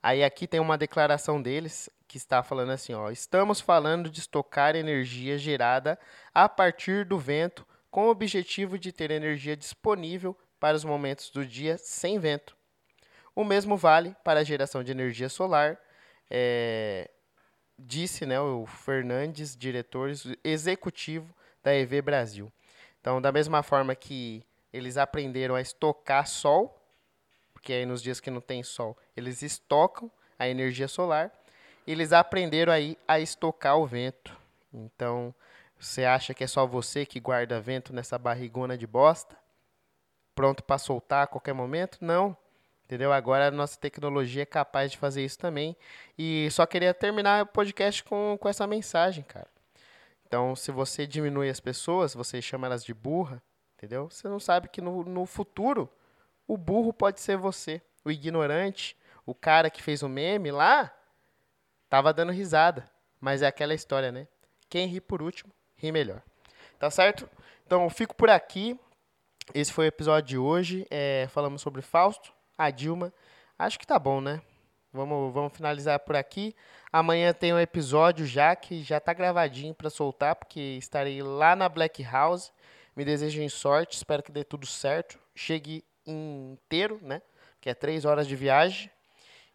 Aí 0.02 0.24
aqui 0.24 0.46
tem 0.46 0.60
uma 0.60 0.78
declaração 0.78 1.42
deles 1.42 1.90
que 2.08 2.16
está 2.16 2.42
falando 2.42 2.70
assim, 2.70 2.94
ó, 2.94 3.10
estamos 3.10 3.60
falando 3.60 4.08
de 4.08 4.20
estocar 4.20 4.74
energia 4.76 5.36
gerada 5.36 5.98
a 6.34 6.48
partir 6.48 7.04
do 7.04 7.18
vento 7.18 7.66
com 7.90 8.06
o 8.06 8.10
objetivo 8.10 8.78
de 8.78 8.92
ter 8.92 9.10
energia 9.10 9.54
disponível 9.54 10.36
para 10.58 10.74
os 10.76 10.84
momentos 10.84 11.28
do 11.28 11.44
dia 11.44 11.76
sem 11.76 12.18
vento. 12.18 12.56
O 13.34 13.44
mesmo 13.44 13.76
vale 13.76 14.16
para 14.24 14.40
a 14.40 14.44
geração 14.44 14.82
de 14.82 14.90
energia 14.90 15.28
solar, 15.28 15.78
é, 16.30 17.10
disse 17.78 18.24
né, 18.26 18.40
o 18.40 18.66
Fernandes, 18.66 19.56
diretor 19.56 20.10
executivo 20.44 21.34
da 21.62 21.74
EV 21.74 22.02
Brasil. 22.02 22.52
Então, 23.00 23.20
da 23.20 23.32
mesma 23.32 23.62
forma 23.62 23.94
que 23.94 24.44
eles 24.72 24.96
aprenderam 24.96 25.54
a 25.54 25.60
estocar 25.60 26.26
sol, 26.26 26.78
porque 27.52 27.72
aí 27.72 27.86
nos 27.86 28.02
dias 28.02 28.20
que 28.20 28.30
não 28.30 28.40
tem 28.40 28.62
sol, 28.62 28.96
eles 29.16 29.42
estocam 29.42 30.10
a 30.38 30.48
energia 30.48 30.88
solar, 30.88 31.30
eles 31.86 32.12
aprenderam 32.12 32.72
aí 32.72 32.96
a 33.06 33.20
estocar 33.20 33.76
o 33.76 33.86
vento. 33.86 34.36
Então, 34.72 35.34
você 35.78 36.04
acha 36.04 36.32
que 36.32 36.44
é 36.44 36.46
só 36.46 36.66
você 36.66 37.04
que 37.04 37.20
guarda 37.20 37.60
vento 37.60 37.92
nessa 37.92 38.18
barrigona 38.18 38.78
de 38.78 38.86
bosta? 38.86 39.36
Pronto 40.34 40.62
para 40.62 40.78
soltar 40.78 41.24
a 41.24 41.26
qualquer 41.26 41.52
momento? 41.52 41.98
Não. 42.00 42.36
Entendeu? 42.92 43.10
Agora 43.10 43.48
a 43.48 43.50
nossa 43.50 43.78
tecnologia 43.78 44.42
é 44.42 44.44
capaz 44.44 44.90
de 44.92 44.98
fazer 44.98 45.24
isso 45.24 45.38
também. 45.38 45.74
E 46.18 46.50
só 46.50 46.66
queria 46.66 46.92
terminar 46.92 47.42
o 47.42 47.46
podcast 47.46 48.04
com, 48.04 48.36
com 48.38 48.46
essa 48.50 48.66
mensagem, 48.66 49.24
cara. 49.24 49.48
Então, 50.26 50.54
se 50.54 50.70
você 50.70 51.06
diminui 51.06 51.48
as 51.48 51.58
pessoas, 51.58 52.12
você 52.12 52.42
chama 52.42 52.66
elas 52.66 52.84
de 52.84 52.92
burra, 52.92 53.42
entendeu? 53.78 54.10
Você 54.10 54.28
não 54.28 54.38
sabe 54.38 54.68
que 54.68 54.82
no, 54.82 55.04
no 55.04 55.24
futuro 55.24 55.88
o 56.46 56.58
burro 56.58 56.92
pode 56.92 57.18
ser 57.22 57.38
você. 57.38 57.80
O 58.04 58.10
ignorante, 58.10 58.94
o 59.24 59.34
cara 59.34 59.70
que 59.70 59.82
fez 59.82 60.02
o 60.02 60.08
meme 60.08 60.50
lá, 60.50 60.94
tava 61.88 62.12
dando 62.12 62.30
risada. 62.30 62.84
Mas 63.18 63.40
é 63.40 63.46
aquela 63.46 63.72
história, 63.72 64.12
né? 64.12 64.28
Quem 64.68 64.86
ri 64.86 65.00
por 65.00 65.22
último, 65.22 65.50
ri 65.76 65.90
melhor. 65.90 66.22
Tá 66.78 66.90
certo? 66.90 67.26
Então, 67.64 67.88
fico 67.88 68.14
por 68.14 68.28
aqui. 68.28 68.78
Esse 69.54 69.72
foi 69.72 69.86
o 69.86 69.88
episódio 69.88 70.28
de 70.28 70.36
hoje. 70.36 70.86
É, 70.90 71.26
falamos 71.30 71.62
sobre 71.62 71.80
Fausto, 71.80 72.34
a 72.64 72.70
Dilma. 72.70 73.12
Acho 73.58 73.78
que 73.78 73.86
tá 73.86 73.98
bom, 73.98 74.20
né? 74.20 74.40
Vamos, 74.92 75.32
vamos 75.32 75.52
finalizar 75.54 75.98
por 76.00 76.14
aqui. 76.14 76.54
Amanhã 76.92 77.32
tem 77.32 77.54
um 77.54 77.58
episódio 77.58 78.26
já 78.26 78.54
que 78.54 78.82
já 78.82 79.00
tá 79.00 79.14
gravadinho 79.14 79.74
para 79.74 79.88
soltar, 79.88 80.36
porque 80.36 80.60
estarei 80.60 81.22
lá 81.22 81.56
na 81.56 81.68
Black 81.68 82.02
House. 82.02 82.52
Me 82.94 83.04
desejem 83.04 83.48
sorte, 83.48 83.96
espero 83.96 84.22
que 84.22 84.30
dê 84.30 84.44
tudo 84.44 84.66
certo. 84.66 85.18
Chegue 85.34 85.82
inteiro, 86.06 86.98
né? 87.00 87.22
Que 87.60 87.70
é 87.70 87.74
três 87.74 88.04
horas 88.04 88.26
de 88.26 88.36
viagem. 88.36 88.90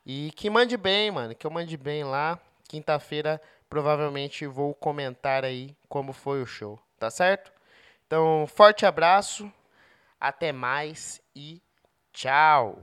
E 0.04 0.32
que 0.36 0.50
mande 0.50 0.76
bem, 0.76 1.12
mano. 1.12 1.36
Que 1.36 1.46
eu 1.46 1.52
mande 1.52 1.78
bem 1.78 2.04
lá. 2.04 2.40
Quinta-feira, 2.68 3.40
provavelmente, 3.70 4.48
vou 4.48 4.74
comentar 4.74 5.46
aí 5.46 5.76
como 5.88 6.14
foi 6.14 6.42
o 6.42 6.48
show. 6.48 6.80
Tá 6.98 7.12
certo? 7.12 7.52
Então, 8.08 8.48
forte 8.48 8.86
abraço. 8.86 9.52
Até 10.20 10.52
mais 10.52 11.22
e 11.36 11.62
tchau. 12.12 12.82